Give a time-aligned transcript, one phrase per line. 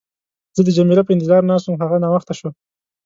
[0.55, 2.51] زه د جميله په انتظار ناست وم، خو هغه ناوخته شوه.